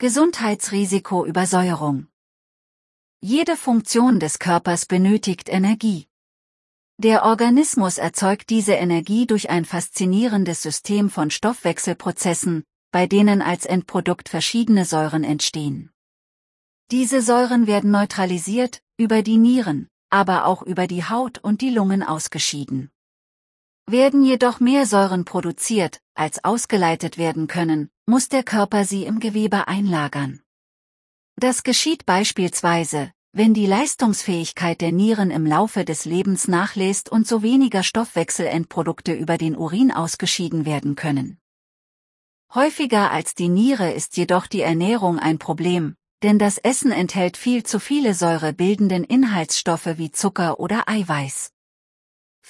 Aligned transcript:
Gesundheitsrisiko 0.00 1.26
Übersäuerung. 1.26 2.06
Jede 3.20 3.54
Funktion 3.54 4.18
des 4.18 4.38
Körpers 4.38 4.86
benötigt 4.86 5.50
Energie. 5.50 6.08
Der 6.96 7.26
Organismus 7.26 7.98
erzeugt 7.98 8.48
diese 8.48 8.72
Energie 8.72 9.26
durch 9.26 9.50
ein 9.50 9.66
faszinierendes 9.66 10.62
System 10.62 11.10
von 11.10 11.30
Stoffwechselprozessen, 11.30 12.64
bei 12.90 13.06
denen 13.06 13.42
als 13.42 13.66
Endprodukt 13.66 14.30
verschiedene 14.30 14.86
Säuren 14.86 15.22
entstehen. 15.22 15.90
Diese 16.90 17.20
Säuren 17.20 17.66
werden 17.66 17.90
neutralisiert, 17.90 18.82
über 18.96 19.20
die 19.20 19.36
Nieren, 19.36 19.90
aber 20.08 20.46
auch 20.46 20.62
über 20.62 20.86
die 20.86 21.04
Haut 21.04 21.36
und 21.36 21.60
die 21.60 21.68
Lungen 21.68 22.02
ausgeschieden. 22.02 22.90
Werden 23.86 24.24
jedoch 24.24 24.60
mehr 24.60 24.86
Säuren 24.86 25.26
produziert, 25.26 26.00
als 26.14 26.42
ausgeleitet 26.42 27.18
werden 27.18 27.48
können, 27.48 27.90
muss 28.10 28.28
der 28.28 28.42
Körper 28.42 28.84
sie 28.84 29.04
im 29.04 29.20
Gewebe 29.20 29.68
einlagern. 29.68 30.40
Das 31.36 31.62
geschieht 31.62 32.06
beispielsweise, 32.06 33.12
wenn 33.32 33.54
die 33.54 33.66
Leistungsfähigkeit 33.66 34.80
der 34.80 34.90
Nieren 34.90 35.30
im 35.30 35.46
Laufe 35.46 35.84
des 35.84 36.06
Lebens 36.06 36.48
nachlässt 36.48 37.08
und 37.08 37.28
so 37.28 37.44
weniger 37.44 37.84
Stoffwechselendprodukte 37.84 39.12
über 39.12 39.38
den 39.38 39.56
Urin 39.56 39.92
ausgeschieden 39.92 40.66
werden 40.66 40.96
können. 40.96 41.38
Häufiger 42.52 43.12
als 43.12 43.36
die 43.36 43.48
Niere 43.48 43.92
ist 43.92 44.16
jedoch 44.16 44.48
die 44.48 44.62
Ernährung 44.62 45.20
ein 45.20 45.38
Problem, 45.38 45.94
denn 46.24 46.40
das 46.40 46.58
Essen 46.58 46.90
enthält 46.90 47.36
viel 47.36 47.62
zu 47.62 47.78
viele 47.78 48.14
säurebildenden 48.14 49.04
Inhaltsstoffe 49.04 49.98
wie 49.98 50.10
Zucker 50.10 50.58
oder 50.58 50.88
Eiweiß. 50.88 51.52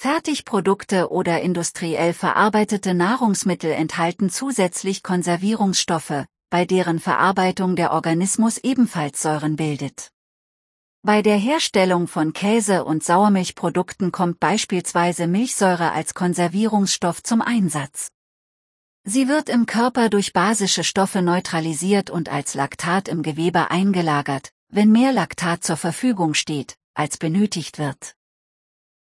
Fertigprodukte 0.03 1.11
oder 1.11 1.41
industriell 1.41 2.13
verarbeitete 2.13 2.95
Nahrungsmittel 2.95 3.69
enthalten 3.69 4.31
zusätzlich 4.31 5.03
Konservierungsstoffe, 5.03 6.25
bei 6.49 6.65
deren 6.65 6.99
Verarbeitung 6.99 7.75
der 7.75 7.91
Organismus 7.91 8.57
ebenfalls 8.57 9.21
Säuren 9.21 9.57
bildet. 9.57 10.09
Bei 11.03 11.21
der 11.21 11.37
Herstellung 11.37 12.07
von 12.07 12.33
Käse- 12.33 12.83
und 12.83 13.03
Sauermilchprodukten 13.03 14.11
kommt 14.11 14.39
beispielsweise 14.39 15.27
Milchsäure 15.27 15.91
als 15.91 16.15
Konservierungsstoff 16.15 17.21
zum 17.21 17.43
Einsatz. 17.43 18.07
Sie 19.03 19.27
wird 19.27 19.49
im 19.49 19.67
Körper 19.67 20.09
durch 20.09 20.33
basische 20.33 20.83
Stoffe 20.83 21.21
neutralisiert 21.21 22.09
und 22.09 22.27
als 22.27 22.55
Laktat 22.55 23.07
im 23.07 23.21
Gewebe 23.21 23.69
eingelagert, 23.69 24.51
wenn 24.67 24.91
mehr 24.91 25.11
Laktat 25.11 25.63
zur 25.63 25.77
Verfügung 25.77 26.33
steht, 26.33 26.75
als 26.95 27.17
benötigt 27.17 27.77
wird. 27.77 28.15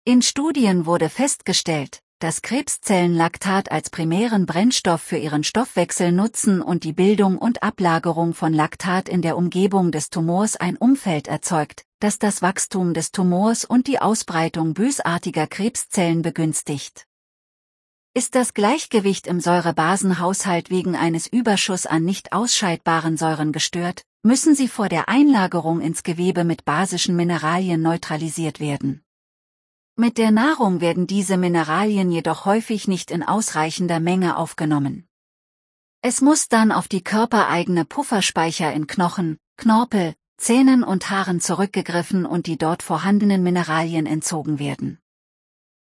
In 0.08 0.22
Studien 0.22 0.86
wurde 0.86 1.10
festgestellt, 1.10 2.00
dass 2.18 2.40
Krebszellen 2.40 3.14
Laktat 3.14 3.70
als 3.70 3.90
primären 3.90 4.46
Brennstoff 4.46 5.02
für 5.02 5.18
ihren 5.18 5.44
Stoffwechsel 5.44 6.12
nutzen 6.12 6.62
und 6.62 6.84
die 6.84 6.94
Bildung 6.94 7.36
und 7.36 7.62
Ablagerung 7.62 8.32
von 8.32 8.54
Laktat 8.54 9.10
in 9.10 9.20
der 9.20 9.36
Umgebung 9.36 9.92
des 9.92 10.08
Tumors 10.08 10.56
ein 10.56 10.78
Umfeld 10.78 11.28
erzeugt, 11.28 11.84
das 12.00 12.18
das 12.18 12.40
Wachstum 12.40 12.94
des 12.94 13.12
Tumors 13.12 13.66
und 13.66 13.86
die 13.86 14.00
Ausbreitung 14.00 14.72
bösartiger 14.72 15.46
Krebszellen 15.46 16.22
begünstigt. 16.22 17.04
Ist 18.14 18.34
das 18.34 18.54
Gleichgewicht 18.54 19.26
im 19.26 19.40
Säurebasenhaushalt 19.40 20.70
wegen 20.70 20.96
eines 20.96 21.26
Überschuss 21.26 21.84
an 21.84 22.06
nicht 22.06 22.32
ausscheidbaren 22.32 23.18
Säuren 23.18 23.52
gestört, 23.52 24.04
müssen 24.22 24.54
sie 24.54 24.68
vor 24.68 24.88
der 24.88 25.10
Einlagerung 25.10 25.82
ins 25.82 26.02
Gewebe 26.02 26.44
mit 26.44 26.64
basischen 26.64 27.14
Mineralien 27.14 27.82
neutralisiert 27.82 28.58
werden. 28.58 29.02
Mit 30.00 30.16
der 30.16 30.30
Nahrung 30.30 30.80
werden 30.80 31.08
diese 31.08 31.36
Mineralien 31.36 32.12
jedoch 32.12 32.44
häufig 32.44 32.86
nicht 32.86 33.10
in 33.10 33.24
ausreichender 33.24 33.98
Menge 33.98 34.36
aufgenommen. 34.36 35.08
Es 36.02 36.20
muss 36.20 36.46
dann 36.46 36.70
auf 36.70 36.86
die 36.86 37.02
körpereigene 37.02 37.84
Pufferspeicher 37.84 38.72
in 38.72 38.86
Knochen, 38.86 39.38
Knorpel, 39.56 40.14
Zähnen 40.36 40.84
und 40.84 41.10
Haaren 41.10 41.40
zurückgegriffen 41.40 42.26
und 42.26 42.46
die 42.46 42.56
dort 42.56 42.84
vorhandenen 42.84 43.42
Mineralien 43.42 44.06
entzogen 44.06 44.60
werden. 44.60 45.00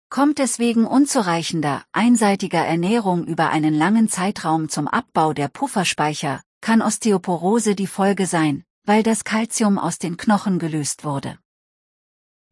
Kommt 0.09 0.39
es 0.39 0.59
wegen 0.59 0.87
unzureichender, 0.87 1.83
einseitiger 1.91 2.65
Ernährung 2.65 3.25
über 3.25 3.49
einen 3.49 3.73
langen 3.73 4.07
Zeitraum 4.07 4.69
zum 4.69 4.87
Abbau 4.87 5.33
der 5.33 5.49
Pufferspeicher, 5.49 6.41
kann 6.61 6.81
Osteoporose 6.81 7.75
die 7.75 7.85
Folge 7.85 8.27
sein, 8.27 8.63
weil 8.85 9.03
das 9.03 9.25
Kalzium 9.25 9.77
aus 9.77 9.99
den 9.99 10.15
Knochen 10.15 10.57
gelöst 10.57 11.03
wurde. 11.03 11.37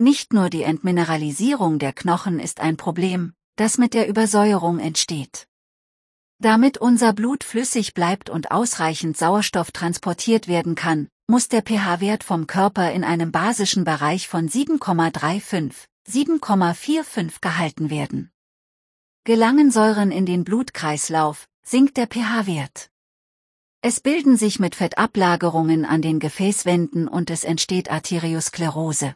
Nicht 0.04 0.34
nur 0.34 0.50
die 0.50 0.64
Entmineralisierung 0.64 1.80
der 1.80 1.94
Knochen 1.94 2.42
ist 2.42 2.60
ein 2.60 2.76
Problem, 2.76 3.32
das 3.56 3.78
mit 3.78 3.94
der 3.94 4.10
Übersäuerung 4.10 4.80
entsteht. 4.80 5.48
Damit 6.40 6.78
unser 6.78 7.14
Blut 7.14 7.46
flüssig 7.46 7.94
bleibt 7.94 8.30
und 8.30 8.52
ausreichend 8.52 9.16
Sauerstoff 9.16 9.72
transportiert 9.72 10.50
werden 10.50 10.76
kann, 10.76 11.08
muss 11.26 11.48
der 11.48 11.62
pH-Wert 11.62 12.26
vom 12.26 12.48
Körper 12.48 12.92
in 12.92 13.06
einem 13.06 13.32
basischen 13.32 13.86
Bereich 13.86 14.28
von 14.28 14.50
7,35, 14.50 15.72
7,45 16.06 17.40
gehalten 17.40 17.90
werden. 17.90 18.30
Gelangen 19.24 19.72
Säuren 19.72 20.12
in 20.12 20.26
den 20.26 20.44
Blutkreislauf, 20.44 21.48
sinkt 21.66 21.96
der 21.96 22.08
pH-Wert. 22.08 22.90
Es 23.80 24.02
bilden 24.02 24.36
sich 24.36 24.60
mit 24.60 24.76
Fettablagerungen 24.76 25.86
an 25.86 26.02
den 26.02 26.20
Gefäßwänden 26.20 27.08
und 27.08 27.30
es 27.30 27.46
entsteht 27.46 27.90
Arteriosklerose. 27.90 29.16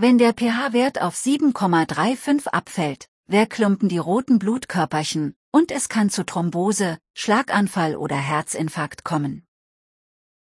Wenn 0.00 0.16
der 0.16 0.32
pH-Wert 0.32 1.02
auf 1.02 1.16
7,35 1.16 2.46
abfällt, 2.46 3.08
verklumpen 3.28 3.88
die 3.88 3.98
roten 3.98 4.38
Blutkörperchen, 4.38 5.34
und 5.50 5.72
es 5.72 5.88
kann 5.88 6.08
zu 6.08 6.24
Thrombose, 6.24 6.98
Schlaganfall 7.14 7.96
oder 7.96 8.14
Herzinfarkt 8.14 9.02
kommen. 9.02 9.44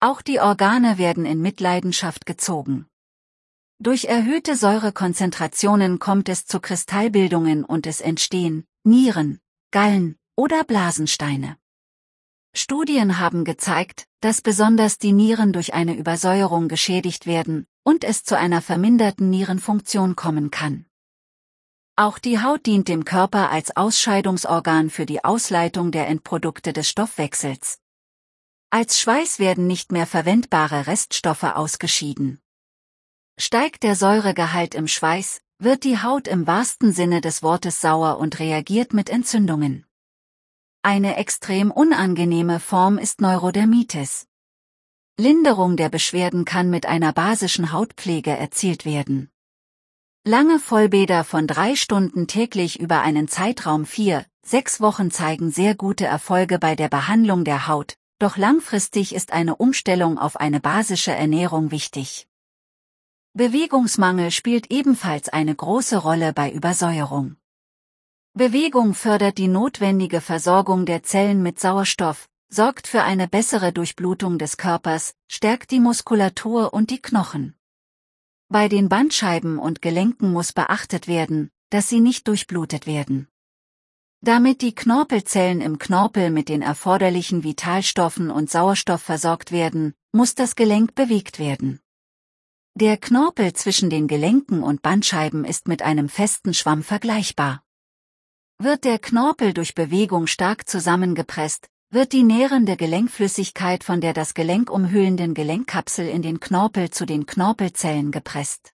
Auch 0.01 0.23
die 0.23 0.41
Organe 0.41 0.97
werden 0.97 1.27
in 1.27 1.43
Mitleidenschaft 1.43 2.25
gezogen. 2.25 2.87
Durch 3.79 4.07
erhöhte 4.07 4.57
Säurekonzentrationen 4.57 5.99
kommt 5.99 6.31
es 6.31 6.47
zu 6.47 6.59
Kristallbildungen 6.59 7.65
und 7.65 7.87
es 7.87 8.01
entstehen 8.01 8.65
Nieren, 8.83 9.41
Gallen 9.73 10.17
oder 10.37 10.65
Blasensteine. 10.65 11.59
Studien 12.55 13.19
haben 13.19 13.45
gezeigt, 13.45 14.07
dass 14.21 14.41
besonders 14.41 14.97
die 14.97 15.13
Nieren 15.13 15.53
durch 15.53 15.75
eine 15.75 15.95
Übersäuerung 15.97 16.69
geschädigt 16.69 17.27
werden, 17.27 17.67
und 17.85 18.03
es 18.03 18.25
zu 18.25 18.37
einer 18.37 18.61
verminderten 18.61 19.31
Nierenfunktion 19.31 20.17
kommen 20.17 20.51
kann. 20.51 20.87
Auch 21.97 22.19
die 22.19 22.43
Haut 22.43 22.67
dient 22.67 22.89
dem 22.89 23.05
Körper 23.05 23.51
als 23.51 23.77
Ausscheidungsorgan 23.77 24.91
für 24.91 25.07
die 25.07 25.23
Ausleitung 25.25 25.93
der 25.93 26.09
Endprodukte 26.09 26.73
des 26.73 26.89
Stoffwechsels. 26.89 27.79
Als 28.71 28.99
Schweiß 28.99 29.39
werden 29.39 29.69
nicht 29.69 29.93
mehr 29.93 30.07
verwendbare 30.07 30.89
Reststoffe 30.89 31.45
ausgeschieden. 31.45 32.41
Steigt 33.39 33.85
der 33.85 33.95
Säuregehalt 33.95 34.75
im 34.75 34.89
Schweiß, 34.89 35.41
wird 35.59 35.85
die 35.85 36.03
Haut 36.03 36.27
im 36.27 36.49
wahrsten 36.49 36.93
Sinne 36.93 37.21
des 37.21 37.45
Wortes 37.45 37.81
sauer 37.81 38.19
und 38.19 38.41
reagiert 38.41 38.93
mit 38.93 39.09
Entzündungen. 39.09 39.87
Eine 40.83 41.17
extrem 41.17 41.71
unangenehme 41.71 42.59
Form 42.59 42.99
ist 42.99 43.21
Neurodermitis. 43.21 44.27
Linderung 45.17 45.77
der 45.77 45.91
Beschwerden 45.91 46.45
kann 46.45 46.71
mit 46.71 46.87
einer 46.87 47.13
basischen 47.13 47.71
Hautpflege 47.71 48.33
erzielt 48.33 48.85
werden. 48.85 49.31
Lange 50.25 50.59
Vollbäder 50.59 51.23
von 51.23 51.47
drei 51.47 51.77
Stunden 51.77 52.27
täglich 52.27 52.81
über 52.81 53.01
einen 53.01 53.29
Zeitraum 53.29 53.87
vier, 53.87 54.27
sechs 54.45 54.81
Wochen 54.81 55.13
zeigen 55.13 55.53
sehr 55.53 55.77
gute 55.77 56.05
Erfolge 56.05 56.59
bei 56.59 56.75
der 56.75 56.89
Behandlung 56.89 57.45
der 57.45 57.69
Haut, 57.69 57.95
doch 58.19 58.37
langfristig 58.37 59.15
ist 59.15 59.33
eine 59.33 59.55
Umstellung 59.55 60.19
auf 60.19 60.35
eine 60.35 60.59
basische 60.59 61.13
Ernährung 61.13 61.71
wichtig. 61.71 62.27
Bewegungsmangel 63.35 64.33
spielt 64.33 64.73
ebenfalls 64.73 65.29
eine 65.29 65.55
große 65.55 65.97
Rolle 65.97 66.33
bei 66.33 66.51
Übersäuerung. 66.51 67.37
Bewegung 68.33 68.95
fördert 68.95 69.39
die 69.39 69.47
notwendige 69.47 70.21
Versorgung 70.21 70.87
der 70.87 71.05
Zellen 71.05 71.41
mit 71.41 71.61
Sauerstoff, 71.61 72.29
sorgt 72.49 72.87
für 72.87 73.03
eine 73.03 73.29
bessere 73.29 73.73
Durchblutung 73.73 74.39
des 74.39 74.57
Körpers, 74.57 75.15
stärkt 75.29 75.71
die 75.71 75.81
Muskulatur 75.81 76.73
und 76.73 76.91
die 76.91 77.01
Knochen. 77.01 77.57
Bei 78.49 78.69
den 78.69 78.89
Bandscheiben 78.89 79.59
und 79.59 79.83
Gelenken 79.83 80.33
muss 80.33 80.53
beachtet 80.53 81.09
werden, 81.09 81.51
dass 81.71 81.89
sie 81.89 82.01
nicht 82.01 82.29
durchblutet 82.29 82.87
werden. 82.87 83.29
Damit 84.21 84.63
die 84.63 84.75
Knorpelzellen 84.75 85.61
im 85.61 85.79
Knorpel 85.79 86.31
mit 86.31 86.49
den 86.49 86.63
erforderlichen 86.63 87.45
Vitalstoffen 87.45 88.31
und 88.31 88.51
Sauerstoff 88.51 89.03
versorgt 89.03 89.53
werden, 89.53 89.95
muss 90.13 90.35
das 90.35 90.57
Gelenk 90.57 90.95
bewegt 90.95 91.39
werden. 91.39 91.81
Der 92.75 92.97
Knorpel 92.97 93.53
zwischen 93.53 93.91
den 93.91 94.09
Gelenken 94.09 94.63
und 94.63 94.83
Bandscheiben 94.83 95.45
ist 95.45 95.69
mit 95.69 95.83
einem 95.83 96.09
festen 96.09 96.55
Schwamm 96.55 96.83
vergleichbar. 96.83 97.63
Wird 98.59 98.85
der 98.85 98.99
Knorpel 98.99 99.53
durch 99.53 99.75
Bewegung 99.75 100.27
stark 100.27 100.69
zusammengepresst, 100.69 101.69
wird 101.95 102.13
die 102.13 102.25
nährende 102.25 102.77
Gelenkflüssigkeit 102.77 103.85
von 103.85 104.01
der 104.01 104.13
das 104.15 104.35
Gelenk 104.35 104.69
umhüllenden 104.69 105.33
Gelenkkapsel 105.33 106.09
in 106.09 106.23
den 106.23 106.41
Knorpel 106.41 106.91
zu 106.91 107.07
den 107.07 107.25
Knorpelzellen 107.25 108.11
gepresst. 108.11 108.73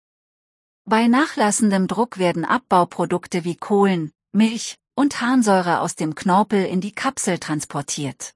Bei 0.86 1.08
nachlassendem 1.08 1.88
Druck 1.88 2.18
werden 2.18 2.46
Abbauprodukte 2.46 3.44
wie 3.44 3.58
Kohlen, 3.58 4.14
Milch 4.32 4.78
und 4.96 5.20
Harnsäure 5.20 5.82
aus 5.82 5.98
dem 5.98 6.16
Knorpel 6.16 6.64
in 6.64 6.80
die 6.80 6.94
Kapsel 6.94 7.40
transportiert. 7.40 8.34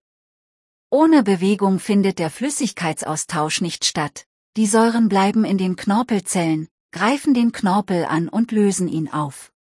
Ohne 0.90 1.24
Bewegung 1.24 1.80
findet 1.80 2.20
der 2.20 2.30
Flüssigkeitsaustausch 2.30 3.62
nicht 3.62 3.86
statt, 3.86 4.26
die 4.58 4.68
Säuren 4.68 5.08
bleiben 5.08 5.46
in 5.46 5.58
den 5.58 5.78
Knorpelzellen, 5.78 6.68
greifen 6.92 7.34
den 7.34 7.54
Knorpel 7.54 8.04
an 8.04 8.28
und 8.28 8.52
lösen 8.52 8.90
ihn 8.90 9.10
auf. 9.10 9.53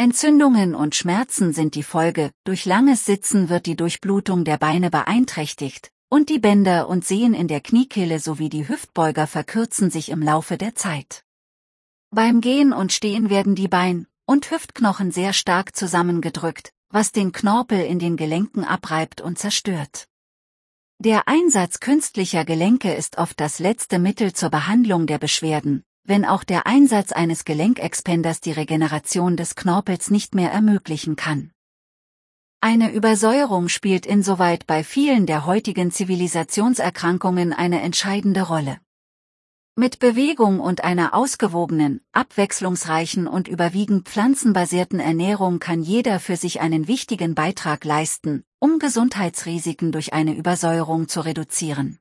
Entzündungen 0.00 0.74
und 0.74 0.94
Schmerzen 0.94 1.52
sind 1.52 1.74
die 1.74 1.82
Folge, 1.82 2.30
durch 2.44 2.64
langes 2.64 3.04
Sitzen 3.04 3.50
wird 3.50 3.66
die 3.66 3.76
Durchblutung 3.76 4.46
der 4.46 4.56
Beine 4.56 4.88
beeinträchtigt, 4.88 5.92
und 6.08 6.30
die 6.30 6.38
Bänder 6.38 6.88
und 6.88 7.04
Sehen 7.04 7.34
in 7.34 7.48
der 7.48 7.60
Kniekehle 7.60 8.18
sowie 8.18 8.48
die 8.48 8.66
Hüftbeuger 8.66 9.26
verkürzen 9.26 9.90
sich 9.90 10.08
im 10.08 10.22
Laufe 10.22 10.56
der 10.56 10.74
Zeit. 10.74 11.22
Beim 12.08 12.40
Gehen 12.40 12.72
und 12.72 12.94
Stehen 12.94 13.28
werden 13.28 13.54
die 13.54 13.68
Bein- 13.68 14.06
und 14.24 14.50
Hüftknochen 14.50 15.10
sehr 15.10 15.34
stark 15.34 15.76
zusammengedrückt, 15.76 16.72
was 16.88 17.12
den 17.12 17.32
Knorpel 17.32 17.80
in 17.80 17.98
den 17.98 18.16
Gelenken 18.16 18.64
abreibt 18.64 19.20
und 19.20 19.38
zerstört. 19.38 20.08
Der 20.98 21.28
Einsatz 21.28 21.78
künstlicher 21.78 22.46
Gelenke 22.46 22.94
ist 22.94 23.18
oft 23.18 23.38
das 23.38 23.58
letzte 23.58 23.98
Mittel 23.98 24.32
zur 24.32 24.48
Behandlung 24.48 25.06
der 25.06 25.18
Beschwerden, 25.18 25.84
wenn 26.10 26.24
auch 26.24 26.42
der 26.42 26.66
Einsatz 26.66 27.12
eines 27.12 27.44
Gelenkexpanders 27.44 28.40
die 28.40 28.50
Regeneration 28.50 29.36
des 29.36 29.54
Knorpels 29.54 30.10
nicht 30.10 30.34
mehr 30.34 30.50
ermöglichen 30.50 31.14
kann. 31.14 31.52
Eine 32.60 32.92
Übersäuerung 32.92 33.68
spielt 33.68 34.06
insoweit 34.06 34.66
bei 34.66 34.82
vielen 34.82 35.26
der 35.26 35.46
heutigen 35.46 35.92
Zivilisationserkrankungen 35.92 37.52
eine 37.52 37.80
entscheidende 37.80 38.42
Rolle. 38.42 38.78
Mit 39.76 40.00
Bewegung 40.00 40.58
und 40.58 40.82
einer 40.82 41.14
ausgewogenen, 41.14 42.00
abwechslungsreichen 42.10 43.28
und 43.28 43.46
überwiegend 43.46 44.08
pflanzenbasierten 44.08 44.98
Ernährung 44.98 45.60
kann 45.60 45.80
jeder 45.80 46.18
für 46.18 46.36
sich 46.36 46.60
einen 46.60 46.88
wichtigen 46.88 47.36
Beitrag 47.36 47.84
leisten, 47.84 48.42
um 48.58 48.80
Gesundheitsrisiken 48.80 49.92
durch 49.92 50.12
eine 50.12 50.34
Übersäuerung 50.34 51.06
zu 51.06 51.20
reduzieren. 51.20 51.99